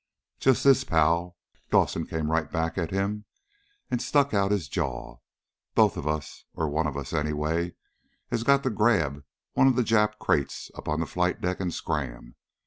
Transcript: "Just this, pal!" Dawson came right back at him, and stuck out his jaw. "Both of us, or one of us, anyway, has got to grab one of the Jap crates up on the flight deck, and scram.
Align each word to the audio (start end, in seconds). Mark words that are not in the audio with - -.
"Just 0.39 0.63
this, 0.63 0.83
pal!" 0.83 1.37
Dawson 1.69 2.07
came 2.07 2.31
right 2.31 2.51
back 2.51 2.75
at 2.75 2.89
him, 2.89 3.25
and 3.91 4.01
stuck 4.01 4.33
out 4.33 4.49
his 4.49 4.67
jaw. 4.67 5.17
"Both 5.75 5.95
of 5.95 6.07
us, 6.07 6.43
or 6.55 6.67
one 6.67 6.87
of 6.87 6.97
us, 6.97 7.13
anyway, 7.13 7.75
has 8.31 8.41
got 8.41 8.63
to 8.63 8.71
grab 8.71 9.23
one 9.53 9.67
of 9.67 9.75
the 9.75 9.83
Jap 9.83 10.17
crates 10.17 10.71
up 10.73 10.87
on 10.89 11.01
the 11.01 11.05
flight 11.05 11.39
deck, 11.39 11.59
and 11.59 11.71
scram. 11.71 12.33